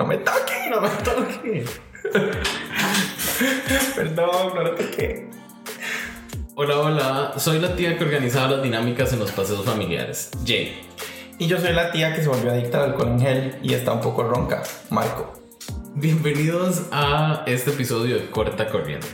[0.00, 1.66] No me toque, no me toque.
[3.94, 5.28] Perdón, no lo toqué.
[6.54, 7.32] Hola, hola.
[7.36, 10.30] Soy la tía que organizaba las dinámicas en los paseos familiares.
[10.46, 10.88] Jay.
[11.38, 13.92] Y yo soy la tía que se volvió adicta al alcohol en gel y está
[13.92, 14.62] un poco ronca.
[14.88, 15.34] Marco.
[15.94, 19.06] Bienvenidos a este episodio de Corta Corriente.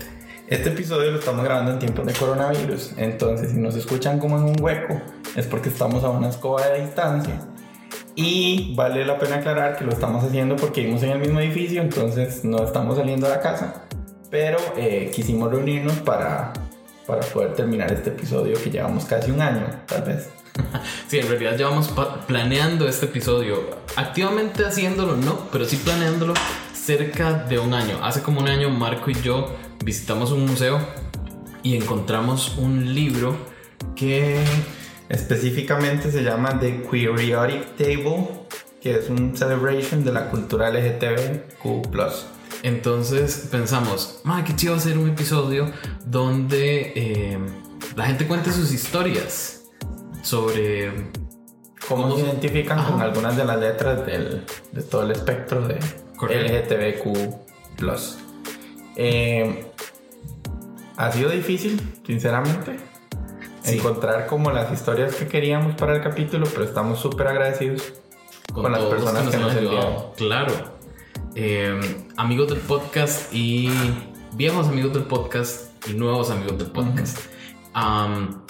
[0.46, 4.45] Este episodio lo estamos grabando en tiempos de coronavirus, entonces si nos escuchan como en
[4.45, 5.02] un hueco
[5.34, 7.41] es porque estamos a una escoba de distancia.
[8.18, 11.82] Y vale la pena aclarar que lo estamos haciendo porque vivimos en el mismo edificio,
[11.82, 13.84] entonces no estamos saliendo de la casa,
[14.30, 16.55] pero eh, quisimos reunirnos para,
[17.06, 20.30] para poder terminar este episodio que llevamos casi un año, tal vez.
[21.08, 21.92] Sí, en realidad llevamos
[22.27, 23.60] planeando este episodio,
[23.94, 26.33] activamente haciéndolo no, pero sí planeándolo
[26.74, 27.98] cerca de un año.
[28.02, 30.80] Hace como un año Marco y yo visitamos un museo
[31.62, 33.36] y encontramos un libro
[33.94, 34.42] que
[35.09, 38.28] Específicamente se llama The Queeriotic Table,
[38.80, 42.27] que es un celebration de la cultura LGTBQ+.
[42.62, 45.70] entonces pensamos, "Ma, qué chido hacer un episodio
[46.05, 47.39] donde eh,
[47.95, 49.62] la gente cuente sus historias
[50.22, 50.91] sobre
[51.89, 53.05] ¿Cómo ¿Cómo se identifican con Ajá.
[53.05, 54.42] algunas de las letras del-
[54.73, 55.78] de todo el espectro de
[56.17, 56.52] Correcto.
[56.75, 58.17] LGTBQ+.
[58.97, 59.67] Eh,
[60.97, 62.77] ha sido difícil, sinceramente,
[63.67, 63.78] Sí.
[63.78, 67.95] encontrar como las historias que queríamos para el capítulo, pero estamos súper agradecidos
[68.53, 69.84] con, las todos los personas que nos han enviaron.
[69.84, 70.14] ayudado.
[70.17, 70.53] Claro.
[71.34, 73.70] Eh, amigos del podcast y
[74.33, 77.19] viejos amigos del podcast y nuevos amigos del podcast.
[77.75, 78.42] Am,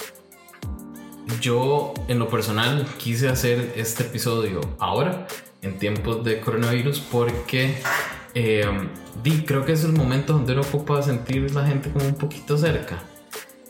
[1.40, 5.26] yo, en lo personal, quise hacer este episodio ahora,
[5.62, 7.76] en tiempos de coronavirus, porque
[8.34, 8.64] eh,
[9.22, 12.56] di, creo que es el momento donde uno ocupa sentir la gente como un poquito
[12.56, 13.02] cerca.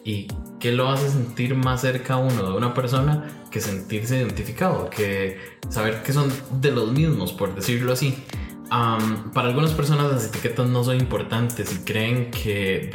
[0.07, 0.29] ¿Y
[0.61, 4.89] qué lo hace sentir más cerca a uno de una persona que sentirse identificado?
[4.89, 8.17] Que saber que son de los mismos, por decirlo así.
[8.71, 12.89] Para algunas personas las etiquetas no son importantes y creen que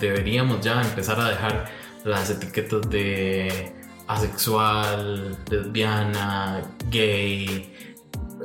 [0.00, 1.66] deberíamos ya empezar a dejar
[2.04, 3.74] las etiquetas de
[4.06, 7.86] asexual, lesbiana, gay,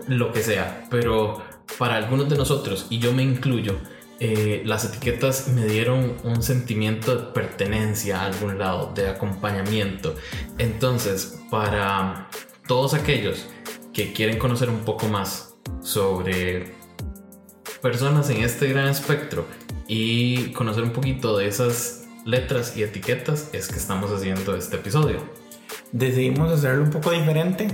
[0.09, 0.85] lo que sea.
[0.89, 1.41] Pero
[1.79, 3.77] para algunos de nosotros, y yo me incluyo,
[4.23, 10.13] eh, las etiquetas me dieron un sentimiento de pertenencia a algún lado, de acompañamiento.
[10.59, 12.29] Entonces, para
[12.67, 13.47] todos aquellos
[13.91, 16.75] que quieren conocer un poco más sobre
[17.81, 19.47] personas en este gran espectro
[19.87, 25.17] y conocer un poquito de esas letras y etiquetas, es que estamos haciendo este episodio.
[25.91, 27.69] Decidimos hacerlo un poco diferente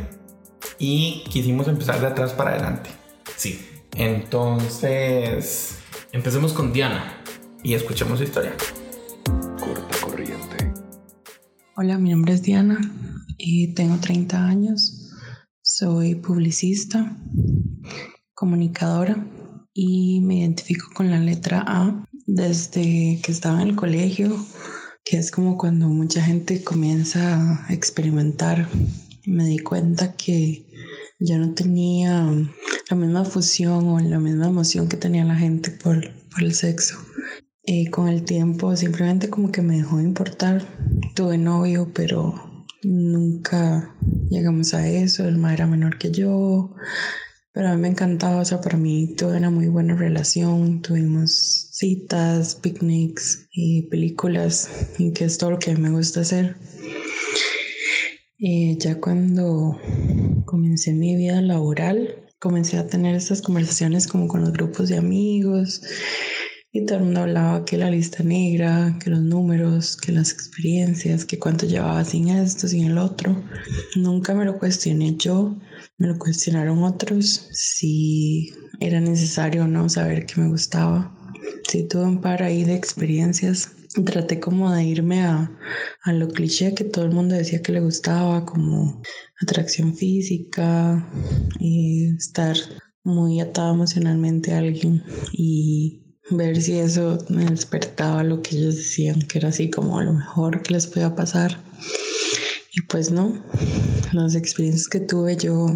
[0.79, 2.89] y quisimos empezar de atrás para adelante.
[3.35, 5.79] Sí, Entonces,
[6.17, 7.23] empecemos con Diana.
[7.63, 8.55] y escuchemos su historia.
[9.59, 10.73] Corta corriente.
[11.75, 12.79] Hola, mi nombre es Diana
[13.37, 15.11] y tengo 30 años.
[15.61, 17.15] Soy publicista,
[18.33, 19.15] comunicadora
[19.73, 24.35] y me identifico con la letra A desde que estaba en el colegio,
[25.05, 28.67] que es como cuando mucha gente comienza a experimentar.
[29.25, 30.65] Me di cuenta que
[31.19, 32.27] yo no tenía
[32.89, 36.97] la misma fusión o la misma emoción que tenía la gente por, por el sexo.
[37.69, 40.65] Eh, con el tiempo simplemente como que me dejó de importar.
[41.15, 43.93] Tuve novio, pero nunca
[44.29, 45.27] llegamos a eso.
[45.27, 46.73] El ma era menor que yo,
[47.51, 48.39] pero a mí me encantaba.
[48.39, 50.81] O sea, para mí tuve una muy buena relación.
[50.81, 56.55] Tuvimos citas, picnics y películas, y que es todo lo que me gusta hacer.
[58.39, 59.77] Eh, ya cuando
[60.45, 65.81] comencé mi vida laboral, comencé a tener estas conversaciones como con los grupos de amigos
[66.71, 71.25] y todo el mundo hablaba que la lista negra, que los números, que las experiencias,
[71.25, 73.35] que cuánto llevaba sin esto, sin el otro.
[73.95, 75.57] Nunca me lo cuestioné yo,
[75.97, 81.15] me lo cuestionaron otros si era necesario o no saber que me gustaba.
[81.67, 83.71] Sí tuve un par ahí de experiencias.
[84.05, 85.51] Traté como de irme a,
[86.03, 89.01] a lo cliché que todo el mundo decía que le gustaba, como
[89.41, 91.07] atracción física
[91.59, 92.55] y estar
[93.03, 99.21] muy atada emocionalmente a alguien y ver si eso me despertaba lo que ellos decían
[99.21, 101.57] que era así como lo mejor que les podía pasar.
[102.73, 103.43] Y pues no,
[104.11, 105.67] las experiencias que tuve yo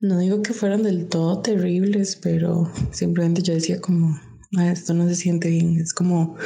[0.00, 5.08] no digo que fueran del todo terribles, pero simplemente yo decía como, "Ah, esto no
[5.08, 6.36] se siente bien, es como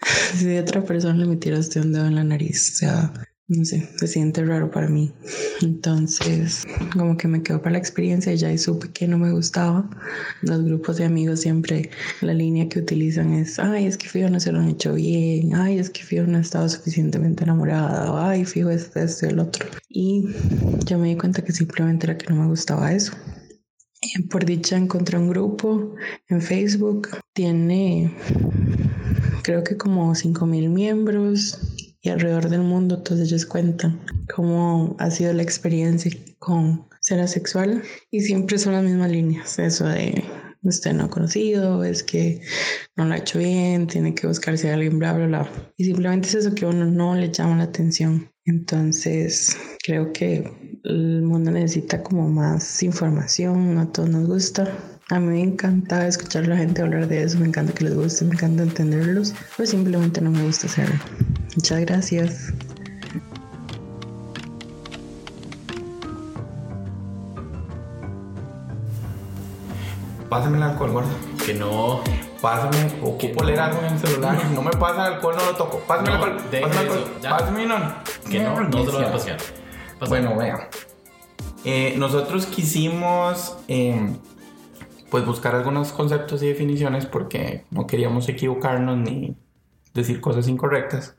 [0.36, 3.12] si otra persona le metiera usted un dedo en la nariz, o sea,
[3.48, 5.10] no sé, se siente raro para mí.
[5.62, 9.32] Entonces, como que me quedó para la experiencia y ya ahí supe que no me
[9.32, 9.88] gustaba.
[10.42, 11.90] Los grupos de amigos siempre
[12.20, 15.54] la línea que utilizan es, ay, es que fijo no se lo han hecho bien,
[15.54, 19.66] ay, es que fijo no estaba suficientemente enamorada, ay, fijo esto y el otro.
[19.88, 20.26] Y
[20.84, 23.14] yo me di cuenta que simplemente era que no me gustaba eso.
[24.00, 25.94] Eh, Por dicha encontré un grupo
[26.28, 28.14] en Facebook, tiene
[29.42, 31.58] creo que como 5.000 miembros
[32.00, 34.00] y alrededor del mundo todos ellos cuentan
[34.32, 39.86] cómo ha sido la experiencia con ser asexual y siempre son las mismas líneas, eso
[39.86, 40.22] de
[40.62, 42.40] usted no ha conocido, es que
[42.96, 45.50] no lo ha hecho bien, tiene que buscarse a alguien, bla, bla, bla.
[45.76, 48.30] Y simplemente es eso que a uno no le llama la atención.
[48.48, 50.50] Entonces, creo que
[50.84, 54.66] el mundo necesita como más información, a todos nos gusta.
[55.10, 57.94] A mí me encanta escuchar a la gente hablar de eso, me encanta que les
[57.94, 60.96] guste, me encanta entenderlos, pero simplemente no me gusta hacerlo.
[61.56, 62.52] Muchas gracias.
[70.30, 71.08] Pásame el alcohol, gordo.
[71.44, 72.00] Que no.
[72.40, 74.38] Pásame, ocupo leer algo en el celular.
[74.54, 75.80] No me pasa el alcohol, no lo toco.
[75.80, 76.42] Pásame el No, alcohol.
[76.50, 77.10] deje Pásame el alcohol.
[77.22, 77.74] Pásame no.
[78.30, 79.38] Que no, no te lo voy a pasear.
[80.08, 80.68] Bueno, vea.
[81.64, 84.16] Eh, nosotros quisimos eh,
[85.10, 89.36] pues buscar algunos conceptos y definiciones porque no queríamos equivocarnos ni
[89.94, 91.16] decir cosas incorrectas.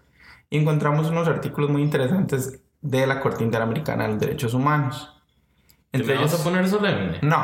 [0.49, 5.13] Y encontramos unos artículos muy interesantes de la Corte Interamericana de los Derechos Humanos.
[5.91, 7.19] ¿Te Entre vas ellos, a poner solemne?
[7.21, 7.37] no,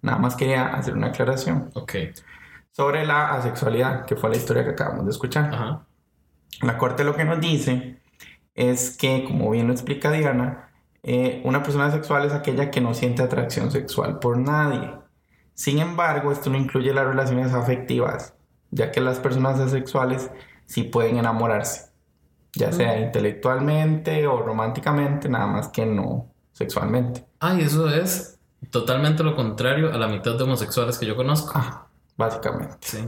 [0.00, 1.92] nada más quería hacer una aclaración Ok.
[2.70, 5.52] sobre la asexualidad, que fue la historia que acabamos de escuchar.
[5.52, 5.84] Ajá.
[6.62, 8.00] La Corte lo que nos dice
[8.54, 10.70] es que, como bien lo explica Diana,
[11.02, 14.92] eh, una persona sexual es aquella que no siente atracción sexual por nadie.
[15.54, 18.34] Sin embargo, esto no incluye las relaciones afectivas,
[18.70, 20.30] ya que las personas asexuales
[20.66, 21.90] sí pueden enamorarse,
[22.54, 27.26] ya sea intelectualmente o románticamente, nada más que no sexualmente.
[27.40, 28.38] Ah, y eso es
[28.70, 31.52] totalmente lo contrario a la mitad de homosexuales que yo conozco.
[31.54, 32.76] Ah, básicamente.
[32.80, 32.98] Sí.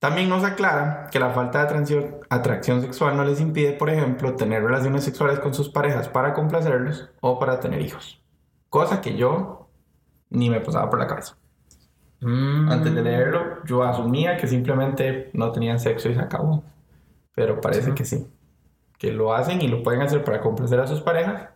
[0.00, 4.62] También nos aclara que la falta de atracción, sexual no les impide, por ejemplo, tener
[4.64, 8.18] relaciones sexuales con sus parejas para complacerlos o para tener hijos.
[8.70, 9.68] Cosa que yo
[10.30, 11.36] ni me pasaba por la cabeza.
[12.22, 16.64] Mm, Antes de leerlo, yo asumía que simplemente no tenían sexo y se acabó.
[17.34, 17.92] Pero parece Sí.
[17.94, 18.26] que sí.
[18.98, 21.48] Que lo hacen y lo pueden hacer para complacer a sus parejas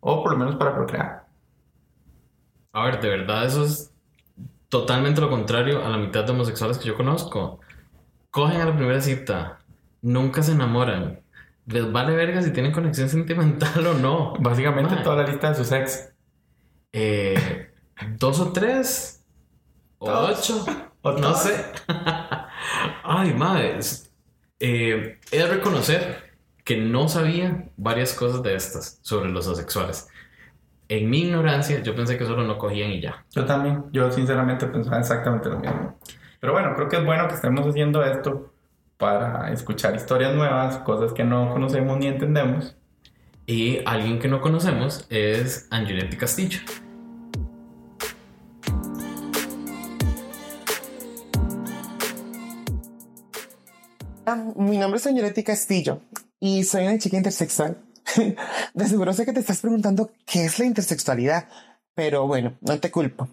[0.00, 1.26] o por lo menos para procrear.
[2.72, 3.92] A ver, de verdad, eso es
[4.68, 7.60] totalmente lo contrario a la mitad de homosexuales que yo conozco.
[8.30, 9.58] Cogen a la primera cita,
[10.02, 11.20] nunca se enamoran.
[11.66, 14.34] Les vale verga si tienen conexión sentimental o no.
[14.40, 16.12] Básicamente toda la lista de sus ex.
[16.92, 17.70] Eh,
[18.18, 19.24] dos o tres,
[19.98, 20.64] o ocho,
[21.02, 21.42] O no todos.
[21.42, 21.64] sé.
[23.04, 23.78] Ay, madre.
[24.60, 26.32] eh, he de reconocer
[26.64, 30.08] que no sabía varias cosas de estas sobre los asexuales.
[30.90, 33.22] En mi ignorancia, yo pensé que solo no cogían y ya.
[33.32, 35.98] Yo también, yo sinceramente pensaba exactamente lo mismo.
[36.40, 38.54] Pero bueno, creo que es bueno que estemos haciendo esto
[38.96, 42.74] para escuchar historias nuevas, cosas que no conocemos ni entendemos.
[43.44, 46.60] Y alguien que no conocemos es Angenetti Castillo.
[54.24, 56.00] Ah, Mi nombre es Señoretti Castillo
[56.40, 57.76] y soy una chica intersexual.
[58.74, 61.48] De seguro sé que te estás preguntando qué es la intersexualidad,
[61.94, 63.28] pero bueno, no te culpo.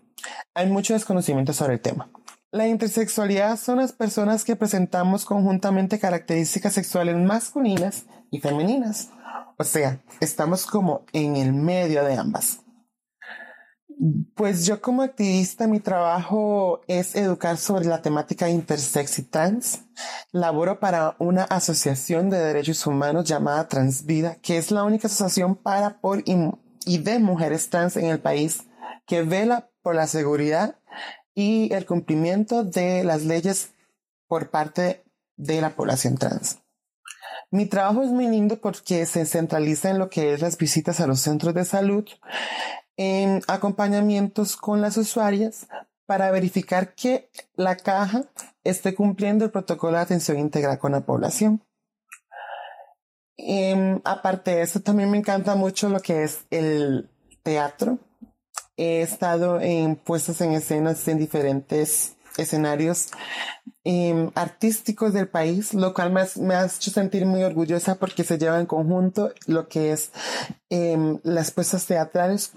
[0.53, 2.09] Hay mucho desconocimiento sobre el tema.
[2.51, 9.09] La intersexualidad son las personas que presentamos conjuntamente características sexuales masculinas y femeninas.
[9.57, 12.64] O sea, estamos como en el medio de ambas.
[14.35, 19.83] Pues yo como activista mi trabajo es educar sobre la temática intersex y trans.
[20.31, 26.01] Laboro para una asociación de derechos humanos llamada Transvida, que es la única asociación para,
[26.01, 28.63] por y, de mujeres trans en el país
[29.05, 30.77] que vela por la seguridad
[31.33, 33.73] y el cumplimiento de las leyes
[34.27, 35.05] por parte
[35.37, 36.59] de la población trans.
[37.49, 41.07] Mi trabajo es muy lindo porque se centraliza en lo que es las visitas a
[41.07, 42.05] los centros de salud,
[42.97, 45.67] en acompañamientos con las usuarias
[46.05, 48.23] para verificar que la caja
[48.63, 51.61] esté cumpliendo el protocolo de atención integral con la población.
[53.37, 57.09] Em, aparte de eso, también me encanta mucho lo que es el
[57.43, 57.99] teatro.
[58.77, 63.11] He estado en puestas en escenas en diferentes escenarios
[63.83, 68.37] em, artísticos del país, lo cual me, me ha hecho sentir muy orgullosa porque se
[68.37, 70.11] lleva en conjunto lo que es
[70.69, 72.51] em, las puestas teatrales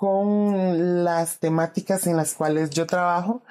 [0.00, 3.42] con las temáticas en las cuales yo trabajo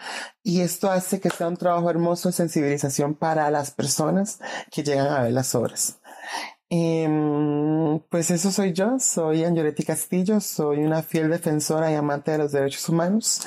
[0.41, 4.39] y esto hace que sea un trabajo hermoso de sensibilización para las personas
[4.71, 5.99] que llegan a ver las obras.
[6.71, 12.39] Em, pues eso soy yo, soy Angelotti Castillo, soy una fiel defensora y amante de
[12.39, 13.41] los derechos humanos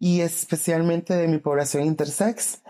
[0.00, 2.62] y especialmente de mi población intersex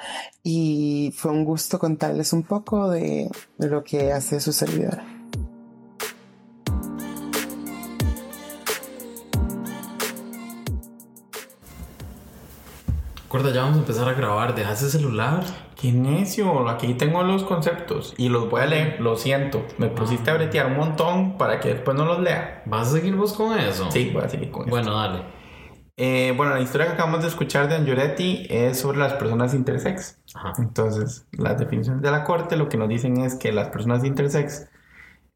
[0.42, 5.17] y fue un gusto contarles un poco de, de lo que hace su servidora.
[13.47, 14.54] Ya vamos a empezar a grabar.
[14.54, 15.45] Deja ese celular.
[15.80, 19.64] Qué necio, aquí tengo los conceptos y los voy a leer, lo siento.
[19.78, 22.62] Me pusiste a bretear un montón para que después no los lea.
[22.66, 23.88] ¿Vas a seguir vos con eso?
[23.92, 24.71] Sí, voy a seguir con eso.
[24.71, 25.23] Bueno, dale.
[25.97, 30.18] Eh, bueno, la historia que acabamos de escuchar de Angioleti es sobre las personas intersex.
[30.35, 30.52] Ajá.
[30.59, 34.68] Entonces, las definiciones de la corte lo que nos dicen es que las personas intersex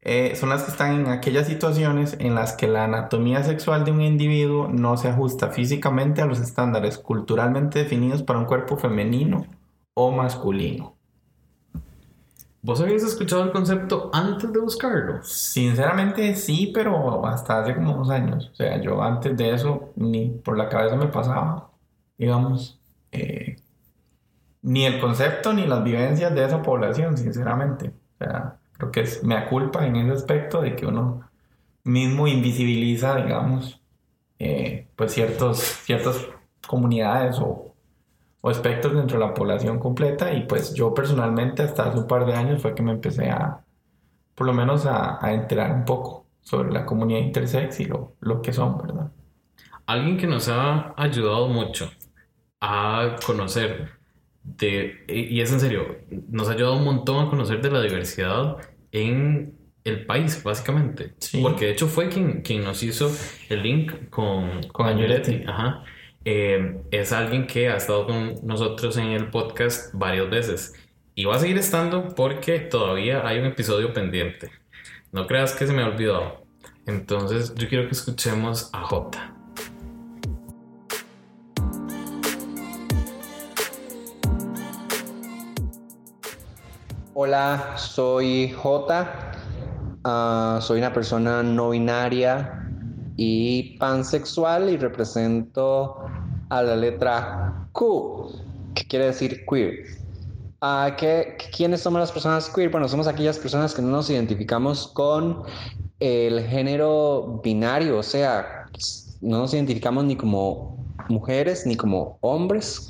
[0.05, 3.91] eh, son las que están en aquellas situaciones en las que la anatomía sexual de
[3.91, 9.45] un individuo no se ajusta físicamente a los estándares culturalmente definidos para un cuerpo femenino
[9.93, 10.97] o masculino.
[12.61, 15.23] ¿Vos habías escuchado el concepto antes de buscarlo?
[15.23, 18.49] Sinceramente sí, pero hasta hace como dos años.
[18.51, 21.69] O sea, yo antes de eso ni por la cabeza me pasaba,
[22.17, 22.79] digamos,
[23.11, 23.57] eh,
[24.61, 27.93] ni el concepto ni las vivencias de esa población, sinceramente.
[28.15, 31.29] O sea, creo que es mea culpa en ese aspecto de que uno
[31.83, 33.81] mismo invisibiliza, digamos,
[34.39, 36.27] eh, pues ciertos, ciertas
[36.67, 37.75] comunidades o,
[38.41, 42.25] o aspectos dentro de la población completa y pues yo personalmente hasta hace un par
[42.25, 43.63] de años fue que me empecé a,
[44.35, 48.41] por lo menos a, a enterar un poco sobre la comunidad intersex y lo, lo
[48.41, 49.11] que son, ¿verdad?
[49.85, 51.89] Alguien que nos ha ayudado mucho
[52.61, 53.91] a conocer
[54.43, 55.97] de, y es en serio,
[56.29, 58.57] nos ha ayudado un montón a conocer de la diversidad
[58.91, 61.13] en el país, básicamente.
[61.19, 61.41] Sí.
[61.41, 63.11] Porque de hecho fue quien, quien nos hizo
[63.49, 65.43] el link con, Con Agnoletti.
[65.47, 65.83] Ajá.
[66.25, 70.73] Eh, es alguien que ha estado con nosotros en el podcast varias veces.
[71.15, 74.49] Y va a seguir estando porque todavía hay un episodio pendiente.
[75.11, 76.45] No creas que se me ha olvidado.
[76.85, 79.35] Entonces yo quiero que escuchemos a Jota.
[87.15, 89.31] Hola, soy J.
[90.03, 92.51] Ah, soy una persona no binaria
[93.15, 95.95] y pansexual y represento
[96.49, 98.31] a la letra Q,
[98.73, 99.85] que quiere decir queer.
[100.61, 102.69] Ah, ¿qué- ¿Quiénes somos las personas queer?
[102.71, 105.43] Bueno, somos aquellas personas que no nos identificamos con
[105.99, 108.65] el género binario, o sea,
[109.21, 110.77] no nos identificamos ni como
[111.09, 112.89] mujeres ni como hombres.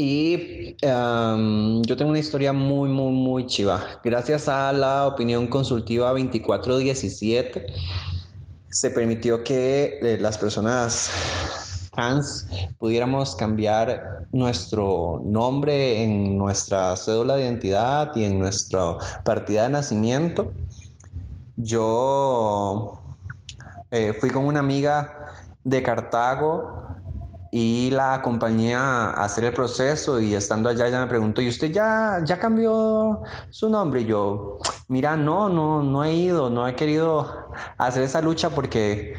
[0.00, 3.84] Y yo tengo una historia muy, muy, muy chiva.
[4.04, 7.66] Gracias a la opinión consultiva 2417,
[8.70, 12.46] se permitió que eh, las personas trans
[12.78, 20.52] pudiéramos cambiar nuestro nombre en nuestra cédula de identidad y en nuestra partida de nacimiento.
[21.56, 23.02] Yo
[23.90, 26.87] eh, fui con una amiga de Cartago
[27.50, 31.72] y la acompañé a hacer el proceso y estando allá ella me preguntó, ¿y usted
[31.72, 34.02] ya, ya cambió su nombre?
[34.02, 39.14] Y yo, mira, no, no, no he ido, no he querido hacer esa lucha porque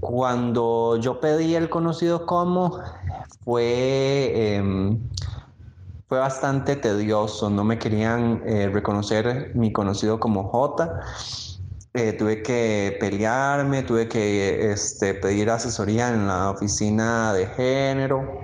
[0.00, 2.80] cuando yo pedí el conocido como
[3.44, 5.10] fue, em,
[6.08, 11.00] fue bastante tedioso, no me querían eh, reconocer mi conocido como J.
[11.98, 18.38] Eh, tuve que pelearme, tuve que este, pedir asesoría en la oficina de género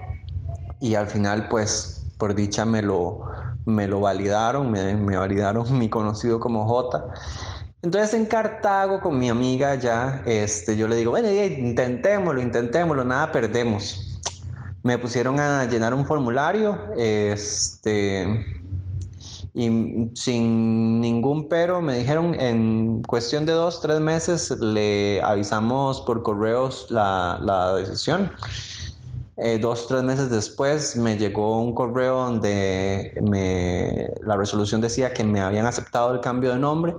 [0.80, 3.26] y al final pues por dicha me lo,
[3.66, 7.04] me lo validaron, me, me validaron mi conocido como J.
[7.82, 13.32] Entonces en Cartago con mi amiga ya, este, yo le digo, bueno, intentémoslo, intentémoslo, nada
[13.32, 14.18] perdemos.
[14.82, 18.61] Me pusieron a llenar un formulario, este,
[19.54, 26.22] y sin ningún pero me dijeron en cuestión de dos, tres meses le avisamos por
[26.22, 28.32] correos la, la decisión.
[29.36, 35.24] Eh, dos, tres meses después me llegó un correo donde me, la resolución decía que
[35.24, 36.94] me habían aceptado el cambio de nombre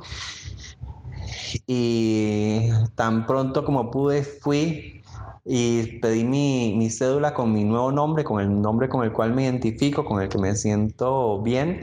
[1.68, 5.04] y tan pronto como pude fui
[5.46, 9.34] y pedí mi, mi cédula con mi nuevo nombre, con el nombre con el cual
[9.34, 11.82] me identifico, con el que me siento bien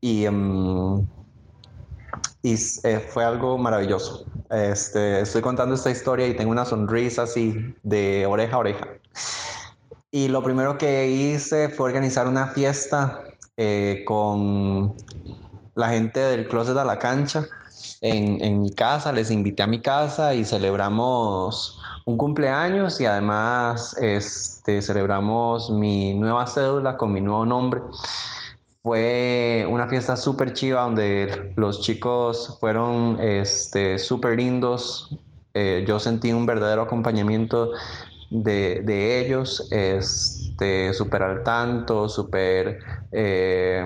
[0.00, 1.06] y, em,
[2.42, 4.24] y eh, fue algo maravilloso.
[4.50, 8.88] Este, estoy contando esta historia y tengo una sonrisa así de oreja a oreja.
[10.10, 13.22] Y lo primero que hice fue organizar una fiesta
[13.56, 14.94] eh, con
[15.74, 17.44] la gente del Closet a la Cancha
[18.00, 19.12] en, en mi casa.
[19.12, 21.78] Les invité a mi casa y celebramos
[22.08, 27.82] un cumpleaños y además este, celebramos mi nueva cédula con mi nuevo nombre.
[28.82, 35.18] Fue una fiesta súper chiva donde los chicos fueron este, súper lindos.
[35.54, 37.72] Eh, yo sentí un verdadero acompañamiento
[38.30, 42.78] de, de ellos, este, súper al tanto, súper
[43.12, 43.84] eh,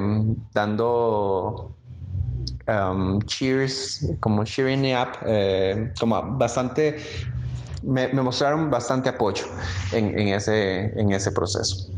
[0.52, 1.74] dando
[2.68, 6.98] um, cheers, como cheering up, eh, como bastante
[7.82, 9.46] me, me mostraron bastante apoyo
[9.92, 11.91] en, en ese, en ese proceso.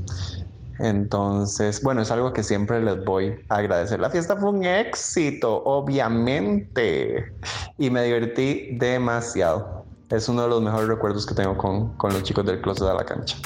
[0.78, 4.00] Entonces, bueno, es algo que siempre les voy a agradecer.
[4.00, 7.33] La fiesta fue un éxito, obviamente,
[7.78, 9.85] y me divertí demasiado.
[10.11, 12.95] Es uno de los mejores recuerdos que tengo con, con los chicos del closet de
[12.95, 13.37] la cancha.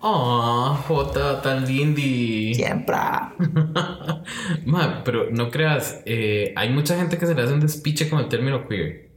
[0.00, 2.54] Ah, Jota, tan lindy.
[2.54, 2.96] Siempre.
[4.64, 8.20] Ma, pero no creas, eh, hay mucha gente que se le hace un despiche con
[8.20, 9.07] el término queer.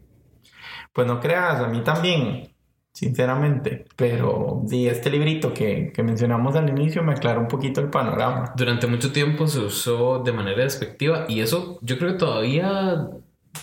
[0.93, 2.50] Pues no creas, a mí también,
[2.91, 3.86] sinceramente.
[3.95, 8.53] Pero sí, este librito que, que mencionamos al inicio me aclara un poquito el panorama.
[8.55, 13.10] Durante mucho tiempo se usó de manera despectiva y eso yo creo que todavía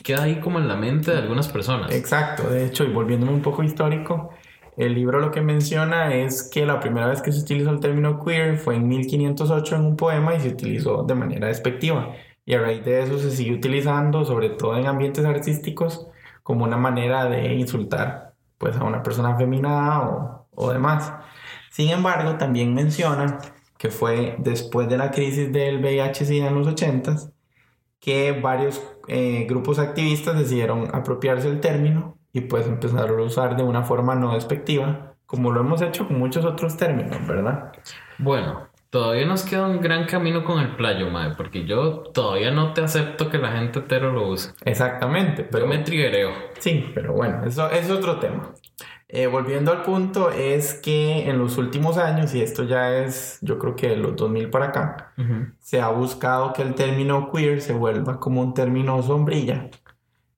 [0.03, 1.93] queda ahí como en la mente de algunas personas.
[1.93, 4.31] Exacto, de hecho, y volviéndome un poco histórico,
[4.77, 8.25] el libro lo que menciona es que la primera vez que se utilizó el término
[8.25, 12.15] queer fue en 1508 en un poema y se utilizó de manera despectiva.
[12.47, 16.07] Y a raíz de eso se sigue utilizando, sobre todo en ambientes artísticos,
[16.49, 21.13] como una manera de insultar pues, a una persona afeminada o, o demás.
[21.71, 23.39] Sin embargo, también menciona
[23.77, 27.31] que fue después de la crisis del VIH-Sida en los 80s
[28.01, 33.63] que varios eh, grupos activistas decidieron apropiarse del término y pues empezaron a usar de
[33.63, 37.73] una forma no despectiva, como lo hemos hecho con muchos otros términos, ¿verdad?
[38.17, 42.73] Bueno, todavía nos queda un gran camino con el playo, mae, porque yo todavía no
[42.75, 44.53] te acepto que la gente hetero lo use.
[44.65, 46.31] Exactamente, Pero pero me triguereo.
[46.59, 48.55] sí, pero bueno, eso es otro tema.
[49.09, 53.59] Eh, volviendo al punto, es que en los últimos años, y esto ya es, yo
[53.59, 55.15] creo que de los 2000 para acá,
[55.61, 59.71] se ha buscado que el término queer se vuelva como un término sombrilla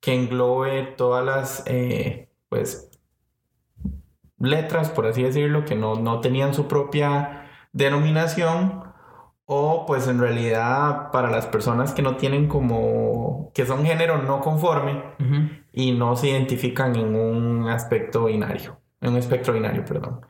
[0.01, 2.91] que englobe todas las, eh, pues,
[4.39, 7.40] letras, por así decirlo, que no, no tenían su propia
[7.73, 8.85] denominación,
[9.53, 14.41] o pues en realidad para las personas que no tienen como, que son género no
[14.41, 15.49] conforme Ujú.
[15.73, 20.21] y no se identifican en un aspecto binario, en un espectro binario, perdón.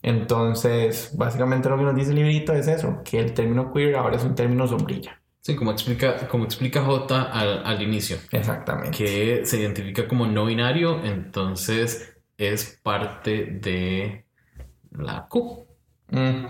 [0.00, 4.16] Entonces, básicamente lo que nos dice el librito es eso, que el término queer ahora
[4.16, 5.20] es un término sombrilla.
[5.40, 8.96] Sí, como explica, como explica J al, al inicio, Exactamente.
[8.96, 14.24] que se identifica como no binario, entonces es parte de
[14.92, 15.66] la Q.
[16.10, 16.46] Mm.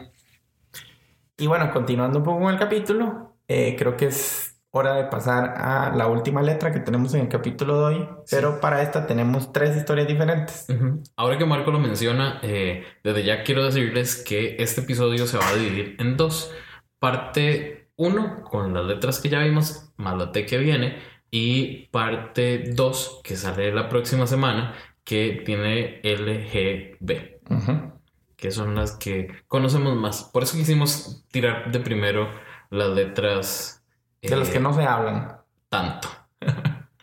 [1.38, 5.54] Y bueno, continuando un poco con el capítulo, eh, creo que es hora de pasar
[5.56, 9.52] a la última letra que tenemos en el capítulo de hoy, pero para esta tenemos
[9.52, 10.66] tres historias diferentes.
[10.68, 11.02] Ujú.
[11.16, 15.48] Ahora que Marco lo menciona, eh, desde ya quiero decirles que este episodio se va
[15.48, 16.52] a dividir en dos.
[16.98, 20.98] Parte 1 con las letras que ya vimos, más la T que viene,
[21.30, 24.74] y parte 2 que sale la próxima semana,
[25.04, 27.97] que tiene LGB, Ujú.
[28.38, 30.22] Que son las que conocemos más.
[30.22, 32.30] Por eso quisimos tirar de primero
[32.70, 33.84] las letras
[34.22, 35.38] De las eh, que no se hablan.
[35.68, 36.08] tanto.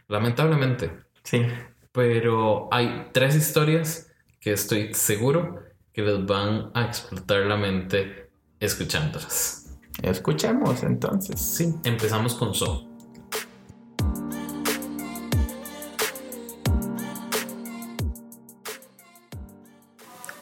[0.08, 0.92] Lamentablemente.
[1.24, 1.46] Sí.
[1.92, 5.60] Pero hay tres historias que estoy seguro
[5.92, 9.78] que les van a explotar la mente escuchándolas.
[10.02, 11.40] Escuchemos entonces.
[11.40, 12.88] Sí, empezamos con So.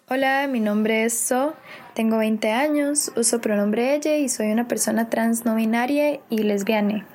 [0.10, 1.54] Hola, mi nombre es So,
[1.94, 7.08] tengo 20 años, uso pronombre ella y soy una persona trans no binaria y lesbiana.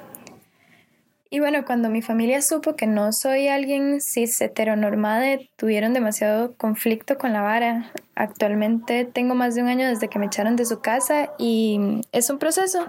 [1.31, 7.19] Y bueno, cuando mi familia supo que no soy alguien cis heteronormada, tuvieron demasiado conflicto
[7.19, 7.93] con la vara.
[8.15, 12.31] Actualmente tengo más de un año desde que me echaron de su casa y es
[12.31, 12.87] un proceso.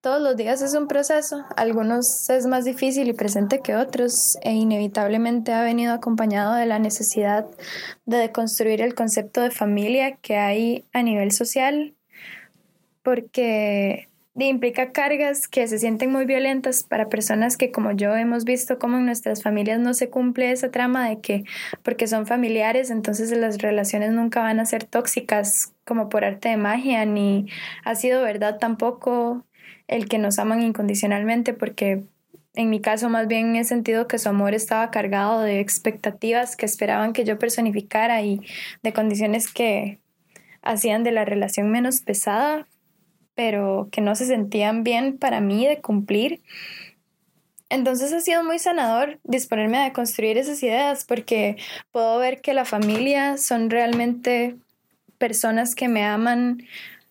[0.00, 1.44] Todos los días es un proceso.
[1.56, 6.80] Algunos es más difícil y presente que otros e inevitablemente ha venido acompañado de la
[6.80, 7.46] necesidad
[8.06, 11.94] de deconstruir el concepto de familia que hay a nivel social
[13.04, 14.08] porque
[14.46, 18.98] implica cargas que se sienten muy violentas para personas que como yo hemos visto como
[18.98, 21.44] en nuestras familias no se cumple esa trama de que
[21.82, 26.56] porque son familiares entonces las relaciones nunca van a ser tóxicas como por arte de
[26.56, 27.46] magia ni
[27.84, 29.44] ha sido verdad tampoco
[29.88, 32.04] el que nos aman incondicionalmente porque
[32.54, 36.66] en mi caso más bien he sentido que su amor estaba cargado de expectativas que
[36.66, 38.40] esperaban que yo personificara y
[38.82, 40.00] de condiciones que
[40.62, 42.66] hacían de la relación menos pesada
[43.38, 46.42] pero que no se sentían bien para mí de cumplir.
[47.70, 51.56] Entonces ha sido muy sanador disponerme a construir esas ideas porque
[51.92, 54.56] puedo ver que la familia son realmente
[55.18, 56.64] personas que me aman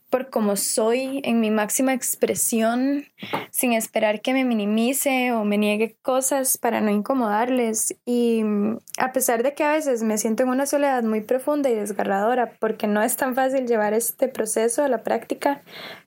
[0.09, 3.05] por como soy en mi máxima expresión,
[3.51, 7.95] sin esperar que me minimice o me niegue cosas para no incomodarles.
[8.05, 11.69] Y mm, a pesar de que a veces me siento en una soledad muy profunda
[11.69, 15.61] y desgarradora, porque no es tan fácil llevar este proceso a la práctica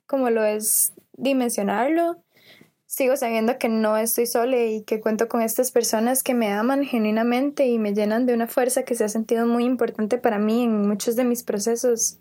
[0.07, 2.21] como lo es dimensionarlo,
[2.91, 6.83] sigo sabiendo que no estoy sola y que cuento con estas personas que me aman
[6.83, 10.65] genuinamente y me llenan de una fuerza que se ha sentido muy importante para mí
[10.65, 12.19] en muchos de mis procesos.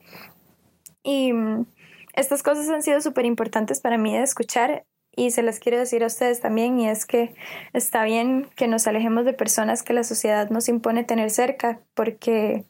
[1.02, 1.66] Y mm,
[2.14, 4.84] estas cosas han sido súper importantes para mí de escuchar
[5.14, 7.34] y se las quiero decir a ustedes también y es que
[7.72, 12.64] está bien que nos alejemos de personas que la sociedad nos impone tener cerca porque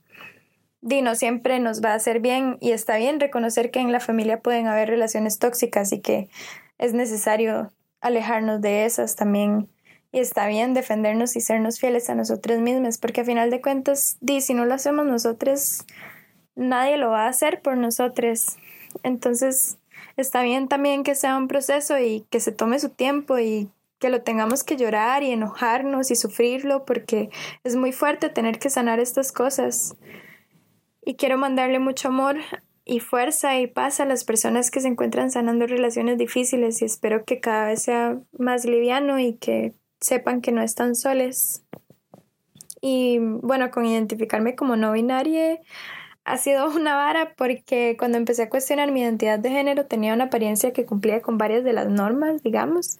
[0.83, 4.41] Dino siempre nos va a hacer bien y está bien reconocer que en la familia
[4.41, 6.31] pueden haber relaciones tóxicas y que
[6.79, 9.69] es necesario alejarnos de esas también.
[10.11, 14.17] Y está bien defendernos y sernos fieles a nosotros mismos, porque a final de cuentas,
[14.21, 15.85] di, si no lo hacemos nosotros,
[16.55, 18.57] nadie lo va a hacer por nosotros.
[19.03, 19.79] Entonces,
[20.17, 24.11] está bien también que sea un proceso y que se tome su tiempo y que
[24.11, 27.31] lo tengamos que llorar y enojarnos y sufrirlo, porque
[27.65, 29.95] es muy fuerte tener que sanar estas cosas.
[31.05, 32.39] Y quiero mandarle mucho amor
[32.85, 37.25] y fuerza y paz a las personas que se encuentran sanando relaciones difíciles y espero
[37.25, 41.63] que cada vez sea más liviano y que sepan que no están soles.
[42.81, 45.61] Y bueno, con identificarme como no binaria
[46.25, 50.25] ha sido una vara porque cuando empecé a cuestionar mi identidad de género tenía una
[50.25, 52.99] apariencia que cumplía con varias de las normas, digamos,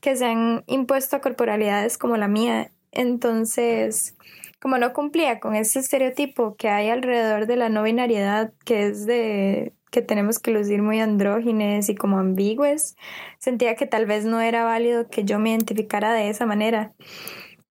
[0.00, 2.72] que se han impuesto a corporalidades como la mía.
[2.90, 4.16] Entonces,
[4.60, 9.06] como no cumplía con ese estereotipo que hay alrededor de la no binariedad, que es
[9.06, 12.96] de que tenemos que lucir muy andrógines y como ambigües,
[13.38, 16.92] sentía que tal vez no era válido que yo me identificara de esa manera.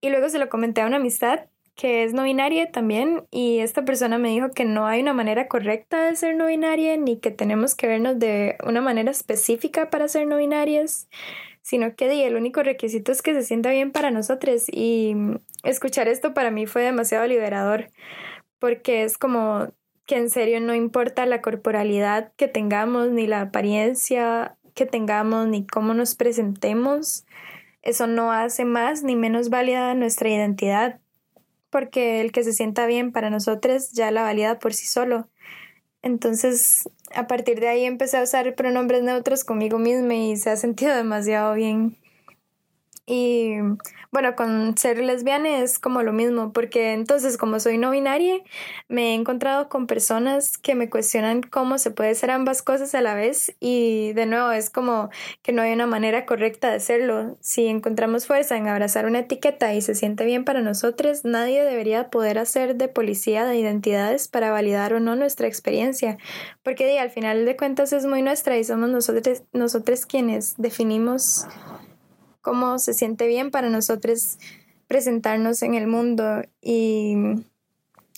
[0.02, 1.42] Y luego se lo comenté a una amistad
[1.82, 5.48] que es no binaria también y esta persona me dijo que no hay una manera
[5.48, 10.08] correcta de ser no binaria ni que tenemos que vernos de una manera específica para
[10.08, 11.10] ser no binarias,
[11.64, 15.16] sino que el único requisito es que se sienta bien para nosotros y
[15.64, 17.88] escuchar esto para mí fue demasiado liberador
[18.60, 19.74] porque es como
[20.06, 25.66] que en serio no importa la corporalidad que tengamos, ni la apariencia que tengamos, ni
[25.66, 27.26] cómo nos presentemos,
[27.82, 31.01] eso no hace más ni menos válida nuestra identidad,
[31.72, 35.30] porque el que se sienta bien para nosotros ya la valida por sí solo.
[36.04, 40.56] Entonces, a partir de ahí empecé a usar pronombres neutros conmigo misma y se ha
[40.58, 41.98] sentido demasiado bien.
[43.06, 43.56] Y
[44.12, 48.36] bueno, con ser lesbiana es como lo mismo, porque entonces como soy no binaria,
[48.90, 53.02] me he encontrado con personas que me cuestionan cómo se puede ser ambas cosas a
[53.02, 55.10] la vez y de nuevo es como
[55.42, 57.38] que no hay una manera correcta de hacerlo.
[57.40, 62.10] Si encontramos fuerza en abrazar una etiqueta y se siente bien para nosotros, nadie debería
[62.10, 66.18] poder hacer de policía de identidades para validar o no nuestra experiencia,
[66.64, 71.48] porque al final de cuentas es muy nuestra y somos nosotros, nosotros quienes definimos
[72.42, 74.38] cómo se siente bien para nosotros
[74.88, 77.16] presentarnos en el mundo y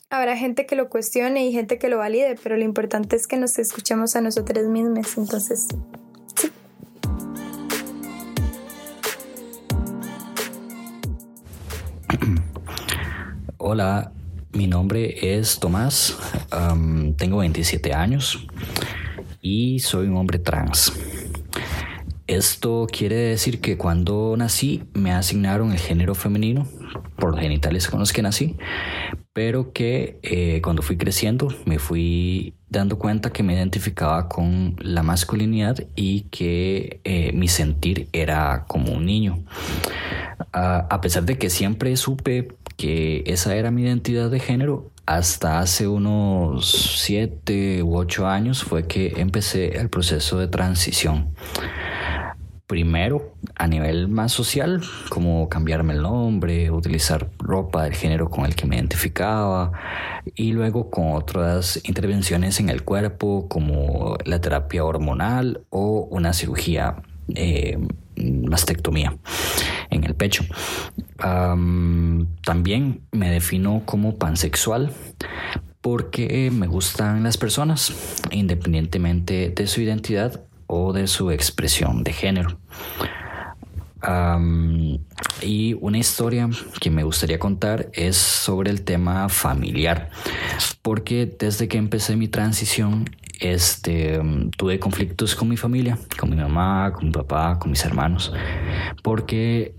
[0.09, 3.37] habrá gente que lo cuestione y gente que lo valide, pero lo importante es que
[3.37, 5.67] nos escuchemos a nosotros mismos, entonces
[6.35, 6.51] sí.
[13.57, 14.11] Hola,
[14.53, 16.17] mi nombre es Tomás,
[17.17, 18.47] tengo 27 años
[19.41, 20.93] y soy un hombre trans.
[22.27, 26.65] Esto quiere decir que cuando nací me asignaron el género femenino
[27.17, 28.55] por los genitales con los que nací,
[29.33, 35.03] pero que eh, cuando fui creciendo me fui dando cuenta que me identificaba con la
[35.03, 39.43] masculinidad y que eh, mi sentir era como un niño.
[40.53, 45.87] a pesar de que siempre supe que esa era mi identidad de género, hasta hace
[45.87, 51.35] unos siete u ocho años fue que empecé el proceso de transición
[52.67, 58.55] primero a nivel más social, como cambiarme el nombre, utilizar ropa del género con el
[58.55, 59.71] que me identificaba,
[60.35, 67.03] y luego con otras intervenciones en el cuerpo, como la terapia hormonal o una cirugía
[67.35, 67.77] eh,
[68.15, 69.17] mastectomía
[69.89, 70.45] en el pecho.
[71.17, 74.91] también me defino como pansexual
[75.81, 77.93] porque me gustan las personas,
[78.31, 82.57] independientemente de su identidad o de su expresión de género.
[85.41, 86.49] y una historia
[86.81, 90.09] que me gustaría contar es sobre el tema familiar,
[90.81, 93.05] porque desde que empecé mi transición,
[93.39, 94.21] este,
[94.57, 98.33] tuve conflictos con mi familia, con mi mamá, con mi papá, con mis hermanos,
[99.01, 99.73] porque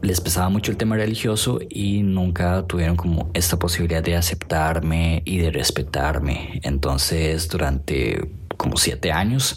[0.00, 5.38] les pesaba mucho el tema religioso y nunca tuvieron como esta posibilidad de aceptarme y
[5.38, 6.60] de respetarme.
[6.62, 9.56] Entonces, durante como siete años.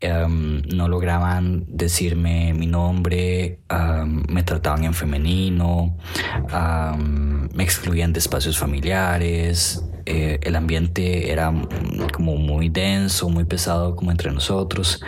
[0.00, 3.58] Em, no lograban decirme mi nombre,
[4.28, 5.96] me trataban en femenino,
[7.52, 11.52] me excluían de espacios familiares, eh, el ambiente era
[12.14, 15.02] como muy denso, muy pesado como entre nosotros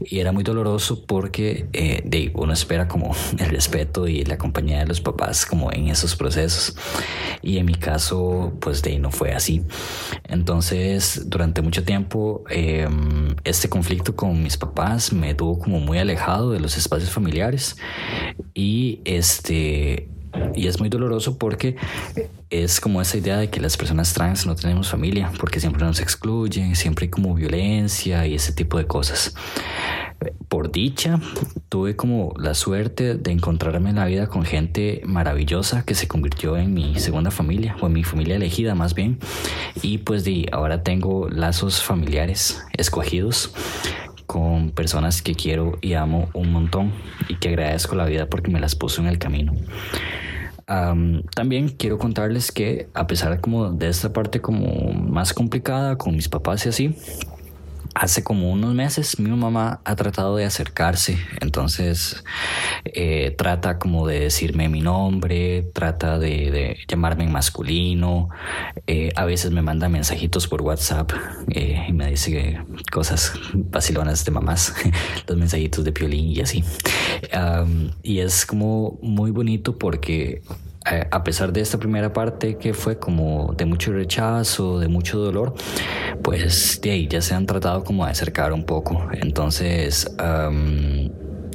[0.00, 4.78] y era muy doloroso porque eh, de, uno espera como el respeto y la compañía
[4.78, 6.74] de los papás como en esos procesos
[7.42, 9.62] y en mi caso pues de no fue así.
[10.24, 16.52] Entonces durante mucho tiempo em, este conflicto con mis papás me tuvo como muy alejado
[16.52, 17.76] de los espacios familiares
[18.54, 20.08] y este
[20.54, 21.76] y es muy doloroso porque
[22.50, 26.00] es como esa idea de que las personas trans no tenemos familia, porque siempre nos
[26.00, 29.34] excluyen, siempre hay como violencia y ese tipo de cosas.
[30.48, 31.20] Por dicha,
[31.68, 36.56] tuve como la suerte de encontrarme en la vida con gente maravillosa que se convirtió
[36.56, 39.18] en mi segunda familia, o en mi familia elegida más bien.
[39.82, 43.52] Y pues de ahora tengo lazos familiares escogidos
[44.36, 46.92] con personas que quiero y amo un montón
[47.26, 49.54] y que agradezco la vida porque me las puso en el camino.
[51.34, 56.28] También quiero contarles que a pesar como de esta parte como más complicada con mis
[56.28, 56.94] papás y así,
[57.96, 62.22] hace como unos meses mi mamá ha tratado de acercarse, entonces
[62.84, 68.28] eh, trata como de decirme mi nombre, trata de, llamarme en masculino,
[68.86, 71.10] eh, a veces me manda mensajitos por WhatsApp
[71.50, 72.60] eh, y me dice
[72.92, 74.74] cosas vacilonas de mamás,
[75.26, 76.62] los mensajitos de piolín y así.
[78.02, 80.42] y es como muy bonito porque
[81.10, 85.54] a pesar de esta primera parte que fue como de mucho rechazo, de mucho dolor,
[86.22, 89.08] pues de ahí ya se han tratado como de acercar un poco.
[89.12, 90.08] Entonces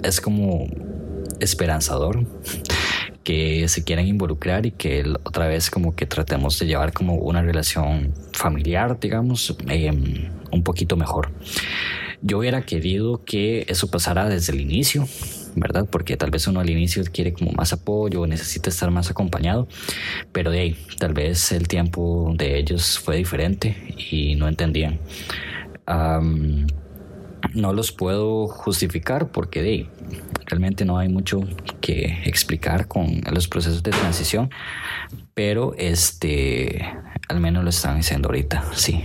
[0.03, 0.67] es como
[1.39, 2.25] esperanzador
[3.23, 7.41] que se quieran involucrar y que otra vez como que tratemos de llevar como una
[7.41, 11.31] relación familiar, digamos, em, un poquito mejor.
[12.21, 15.07] Yo hubiera querido que eso pasara desde el inicio,
[15.55, 15.87] ¿verdad?
[15.89, 19.67] Porque tal vez uno al inicio quiere como más apoyo, necesita estar más acompañado,
[20.31, 24.99] pero de ahí, tal vez el tiempo de ellos fue diferente y no entendían.
[27.53, 29.89] no los puedo justificar porque de ahí,
[30.45, 31.41] realmente no hay mucho
[31.81, 34.49] que explicar con los procesos de transición,
[35.33, 36.85] pero este,
[37.27, 39.03] al menos lo están diciendo ahorita, sí.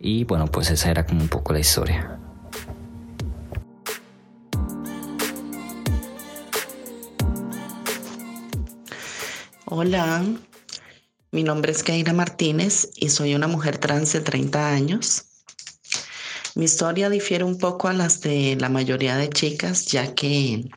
[0.00, 2.18] Y bueno, pues esa era como un poco la historia.
[9.78, 10.24] Hola,
[11.32, 15.26] mi nombre es Keira Martínez y soy una mujer trans de 30 años.
[16.54, 20.70] Mi historia difiere un poco a las de la mayoría de chicas, ya que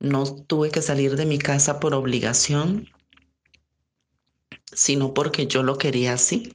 [0.00, 2.90] no tuve que salir de mi casa por obligación,
[4.70, 6.54] sino porque yo lo quería así.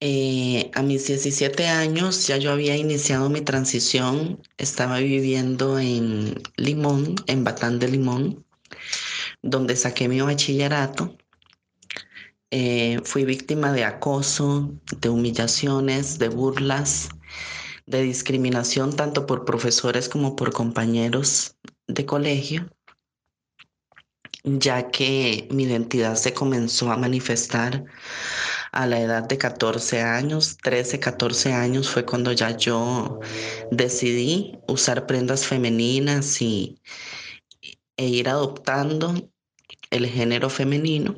[0.00, 7.14] Eh, a mis 17 años ya yo había iniciado mi transición, estaba viviendo en Limón,
[7.28, 8.45] en Batán de Limón
[9.46, 11.16] donde saqué mi bachillerato.
[12.50, 17.08] Eh, fui víctima de acoso, de humillaciones, de burlas,
[17.86, 21.56] de discriminación tanto por profesores como por compañeros
[21.86, 22.70] de colegio,
[24.44, 27.84] ya que mi identidad se comenzó a manifestar
[28.72, 33.20] a la edad de 14 años, 13, 14 años fue cuando ya yo
[33.70, 36.80] decidí usar prendas femeninas y,
[37.96, 39.14] e ir adoptando
[39.90, 41.16] el género femenino,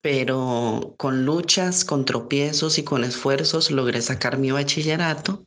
[0.00, 5.46] pero con luchas, con tropiezos y con esfuerzos logré sacar mi bachillerato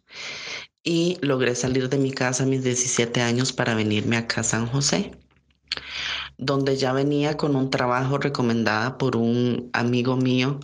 [0.84, 4.68] y logré salir de mi casa a mis 17 años para venirme acá a San
[4.68, 5.18] José,
[6.38, 10.60] donde ya venía con un trabajo recomendada por un amigo mío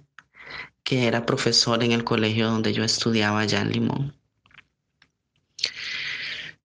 [0.84, 4.19] que era profesor en el colegio donde yo estudiaba allá en Limón.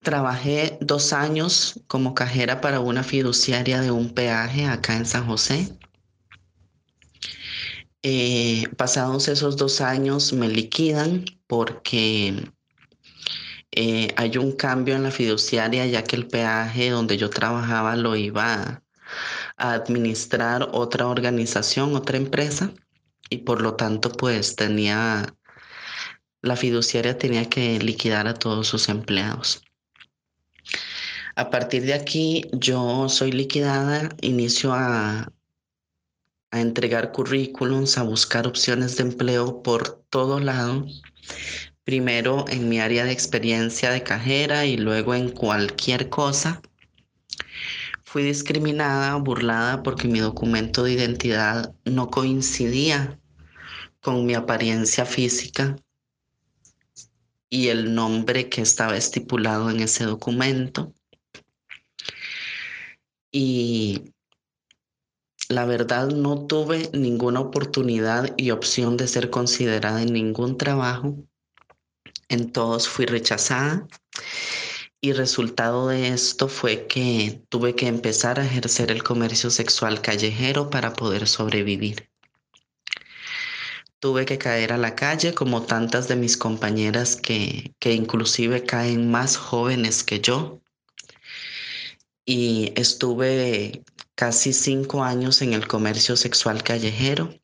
[0.04, 5.78] Trabajé dos años como cajera para una fiduciaria de un peaje acá en San José.
[8.02, 12.50] Eh, pasados esos dos años me liquidan porque
[13.72, 18.14] eh, hay un cambio en la fiduciaria ya que el peaje donde yo trabajaba lo
[18.14, 18.82] iba
[19.56, 22.70] a administrar otra organización, otra empresa
[23.30, 25.34] y por lo tanto pues tenía,
[26.42, 29.62] la fiduciaria tenía que liquidar a todos sus empleados.
[31.36, 35.32] A partir de aquí, yo soy liquidada, inicio a,
[36.52, 40.86] a entregar currículums, a buscar opciones de empleo por todo lado.
[41.82, 46.62] Primero en mi área de experiencia de cajera y luego en cualquier cosa.
[48.04, 53.18] Fui discriminada, burlada porque mi documento de identidad no coincidía
[54.00, 55.74] con mi apariencia física
[57.50, 60.94] y el nombre que estaba estipulado en ese documento.
[63.36, 64.12] Y
[65.48, 71.16] la verdad no tuve ninguna oportunidad y opción de ser considerada en ningún trabajo.
[72.28, 73.88] En todos fui rechazada
[75.00, 80.70] y resultado de esto fue que tuve que empezar a ejercer el comercio sexual callejero
[80.70, 82.08] para poder sobrevivir.
[83.98, 89.10] Tuve que caer a la calle como tantas de mis compañeras que, que inclusive caen
[89.10, 90.60] más jóvenes que yo.
[92.24, 93.84] Y estuve
[94.14, 97.34] casi cinco años en el comercio sexual callejero.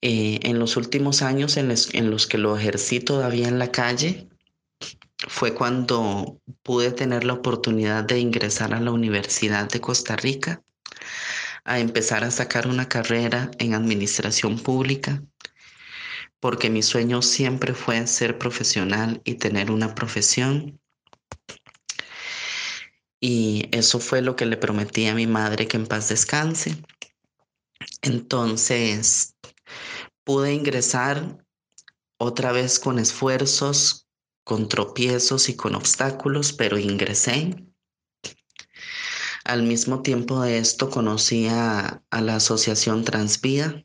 [0.00, 4.28] Eh, en los últimos años en, en los que lo ejercí todavía en la calle,
[5.26, 10.62] fue cuando pude tener la oportunidad de ingresar a la Universidad de Costa Rica,
[11.64, 15.22] a empezar a sacar una carrera en administración pública,
[16.40, 20.80] porque mi sueño siempre fue ser profesional y tener una profesión.
[23.20, 26.76] Y eso fue lo que le prometí a mi madre que en paz descanse.
[28.02, 29.34] Entonces,
[30.24, 31.44] pude ingresar
[32.18, 34.08] otra vez con esfuerzos,
[34.44, 37.56] con tropiezos y con obstáculos, pero ingresé.
[39.44, 43.84] Al mismo tiempo de esto conocí a, a la Asociación Transvía,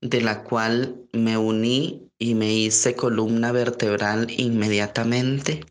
[0.00, 5.64] de la cual me uní y me hice columna vertebral inmediatamente.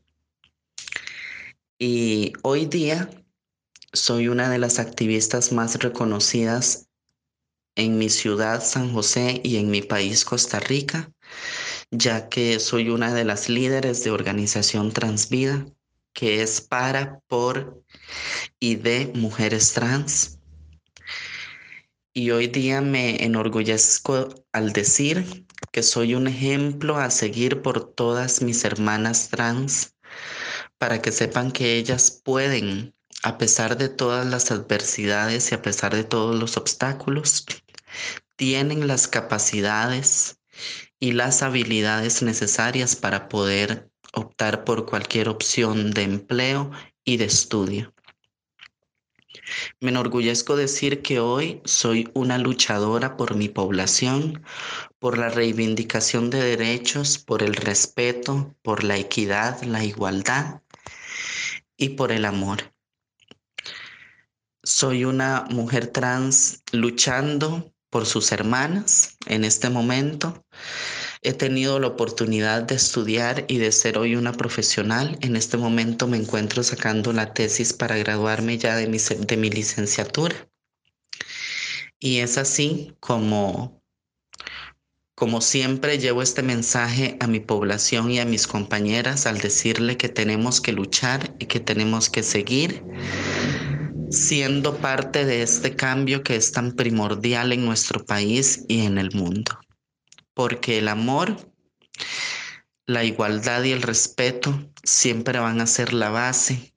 [1.78, 3.10] Y hoy día
[3.92, 6.88] soy una de las activistas más reconocidas
[7.76, 11.12] en mi ciudad, San José, y en mi país, Costa Rica,
[11.92, 15.66] ya que soy una de las líderes de Organización Transvida,
[16.14, 17.84] que es para, por
[18.58, 20.40] y de mujeres trans.
[22.14, 28.42] Y hoy día me enorgullezco al decir que soy un ejemplo a seguir por todas
[28.42, 29.95] mis hermanas trans,
[30.78, 35.96] para que sepan que ellas pueden, a pesar de todas las adversidades y a pesar
[35.96, 37.46] de todos los obstáculos,
[38.36, 40.40] tienen las capacidades
[41.00, 46.72] y las habilidades necesarias para poder optar por cualquier opción de empleo
[47.04, 47.94] y de estudio.
[49.80, 54.44] Me enorgullezco decir que hoy soy una luchadora por mi población,
[54.98, 60.62] por la reivindicación de derechos, por el respeto, por la equidad, la igualdad
[61.78, 62.74] y por el amor.
[64.64, 70.46] Soy una mujer trans luchando por sus hermanas en este momento.
[71.22, 75.18] He tenido la oportunidad de estudiar y de ser hoy una profesional.
[75.22, 79.50] En este momento me encuentro sacando la tesis para graduarme ya de mi, de mi
[79.50, 80.36] licenciatura.
[82.00, 83.82] Y es así como,
[85.16, 90.10] como siempre llevo este mensaje a mi población y a mis compañeras al decirle que
[90.10, 92.84] tenemos que luchar y que tenemos que seguir
[94.12, 99.12] siendo parte de este cambio que es tan primordial en nuestro país y en el
[99.14, 99.58] mundo.
[100.34, 101.38] Porque el amor,
[102.86, 106.74] la igualdad y el respeto siempre van a ser la base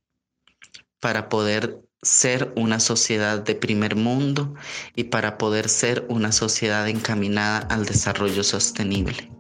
[1.01, 4.55] para poder ser una sociedad de primer mundo
[4.95, 9.31] y para poder ser una sociedad encaminada al desarrollo sostenible.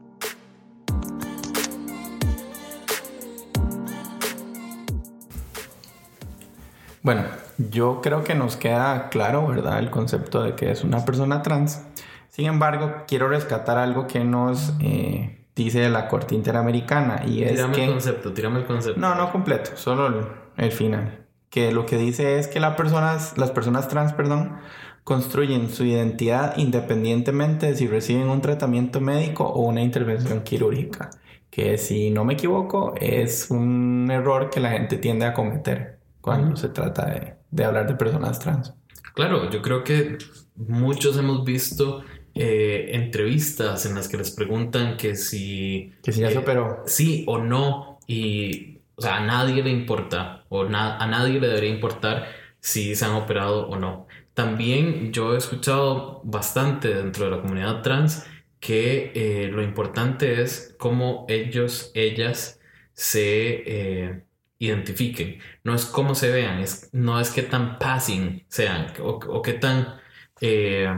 [7.02, 7.24] Bueno,
[7.70, 9.78] yo creo que nos queda claro, ¿verdad?
[9.78, 11.82] El concepto de que es una persona trans.
[12.28, 17.74] Sin embargo, quiero rescatar algo que nos eh, dice la Corte Interamericana y es Tírame
[17.74, 17.84] que...
[17.84, 19.00] el concepto, tírame el concepto.
[19.00, 21.27] No, no completo, solo el, el final.
[21.50, 24.58] Que lo que dice es que las personas, las personas trans, perdón,
[25.04, 31.10] construyen su identidad independientemente de si reciben un tratamiento médico o una intervención quirúrgica.
[31.50, 36.56] Que si no me equivoco, es un error que la gente tiende a cometer cuando
[36.56, 38.74] se trata de, de hablar de personas trans.
[39.14, 40.18] Claro, yo creo que
[40.54, 45.92] muchos hemos visto eh, entrevistas en las que les preguntan que si...
[46.02, 46.84] Que si ya eh, se operó.
[46.86, 47.98] Sí o no.
[48.06, 52.28] Y, o sea, a nadie le importa o a nadie le debería importar
[52.60, 54.08] si se han operado o no.
[54.34, 58.26] También yo he escuchado bastante dentro de la comunidad trans
[58.60, 62.60] que eh, lo importante es cómo ellos, ellas
[62.94, 63.62] se
[64.10, 64.24] eh,
[64.58, 65.40] identifiquen.
[65.64, 69.54] No es cómo se vean, es, no es qué tan passing sean o, o qué
[69.54, 70.00] tan...
[70.40, 70.88] eh,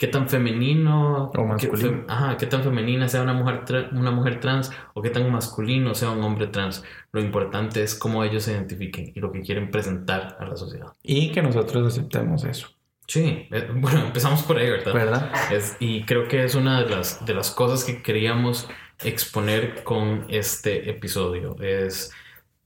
[0.00, 1.90] qué tan femenino O qué, masculino.
[1.90, 5.30] fe- ajá, qué tan femenina sea una mujer, tra- una mujer trans o qué tan
[5.30, 6.82] masculino sea un hombre trans.
[7.12, 10.94] Lo importante es cómo ellos se identifiquen y lo que quieren presentar a la sociedad.
[11.02, 12.68] Y que nosotros aceptemos eso,
[13.06, 14.94] Sí, eh, bueno, empezamos por ahí, ¿verdad?
[14.94, 15.32] ¿verdad?
[15.52, 18.68] Es- y creo que es una de las, de las cosas que queríamos
[19.04, 21.56] exponer con este episodio.
[21.60, 22.12] Es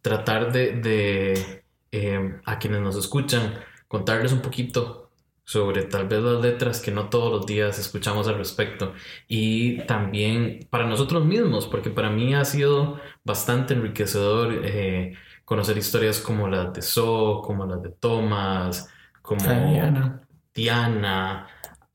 [0.03, 3.55] tratar de, de, eh, a quienes nos escuchan,
[3.89, 5.04] contarles un poquito
[5.45, 8.95] sobre tal vez las letras que no todos los días escuchamos al respecto
[9.29, 15.15] y también para nosotros mismos, porque para mí ha sido bastante enriquecedor eh,
[15.45, 18.89] conocer historias como las de So, como las de Thomas,
[19.21, 20.23] como Diana.
[20.55, 21.47] Diana,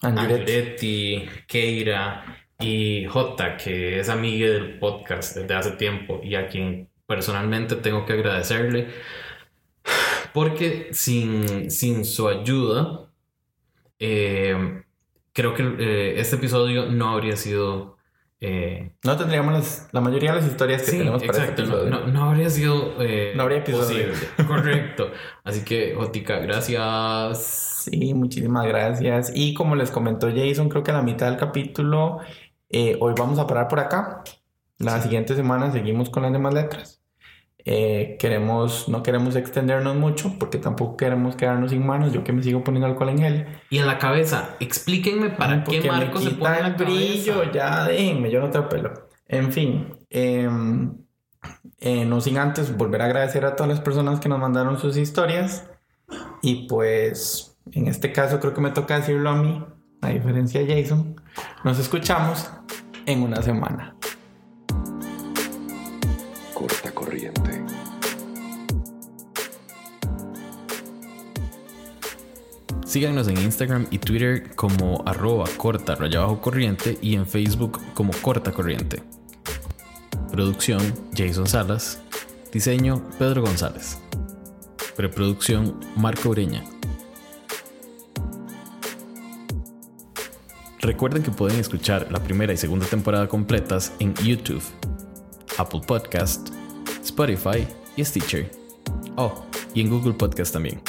[0.02, 1.28] Andretti.
[1.48, 7.78] Keira y Jota, que es amiga del podcast desde hace tiempo y a quien personalmente
[7.78, 8.90] tengo que agradecerle
[10.34, 13.09] porque sin, sin su ayuda
[14.00, 14.84] eh,
[15.34, 17.98] creo que eh, este episodio no habría sido
[18.42, 21.72] eh, No tendríamos las- la mayoría de las historias que sí, tenemos para exacto, este
[21.74, 22.06] no, episodio.
[22.08, 22.94] no- no habría sido
[23.36, 24.08] No habría episodio.
[24.10, 24.48] posible.
[24.48, 25.12] correcto
[25.44, 27.38] así que Jotica gracias
[27.84, 29.32] Sí, muchísimas gracias.
[29.34, 32.20] Y como les comentó Jason, creo que a la mitad del capítulo,
[33.00, 34.22] hoy vamos a parar por acá.
[34.78, 36.99] La siguiente semana seguimos con las demás letras.
[37.66, 42.14] Eh, queremos, no queremos extendernos mucho porque tampoco queremos quedarnos sin manos.
[42.14, 43.48] Yo que me sigo poniendo alcohol en gel.
[43.70, 47.34] y en la cabeza explíquenme para Ay, qué marco se quita pone la el brillo,
[47.36, 47.52] cabeza.
[47.54, 48.94] ya déjenme, yo no tengo pelo.
[49.28, 50.96] En fin, em,
[51.80, 54.98] eh, no sin antes volver a agradecer a todas las personas que nos mandaron sus
[54.98, 55.70] historias.
[56.42, 59.64] Y pues, en este caso creo que me toca decirlo a mí,
[60.02, 61.22] a diferencia de Jason.
[61.64, 62.50] Nos escuchamos
[63.06, 63.96] en una semana.
[66.54, 67.39] Corta corriente.
[72.90, 78.12] Síganos en Instagram y Twitter como arroba corta raya bajo corriente y en Facebook como
[78.20, 79.04] corta corriente.
[80.32, 80.82] Producción
[81.16, 82.00] Jason Salas.
[82.52, 84.00] Diseño Pedro González.
[84.96, 86.64] Preproducción Marco Ureña.
[90.80, 94.64] Recuerden que pueden escuchar la primera y segunda temporada completas en YouTube,
[95.60, 96.50] Apple Podcast,
[97.04, 98.50] Spotify y Stitcher.
[99.16, 100.82] Oh, y en Google Podcast también.